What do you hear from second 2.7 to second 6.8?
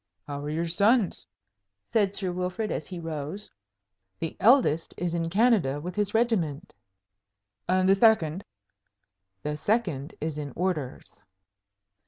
as he rose. "The eldest is in Canada with his regiment."